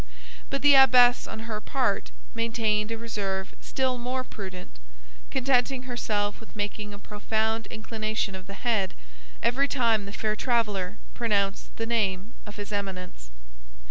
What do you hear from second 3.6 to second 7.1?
still more prudent, contenting herself with making a